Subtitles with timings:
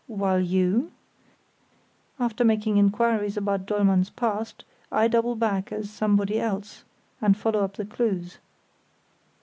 [0.07, 0.93] "While you?"
[2.19, 6.83] "After making inquiries about Dollmann's past I double back as somebody else,
[7.21, 8.39] and follow up the clues."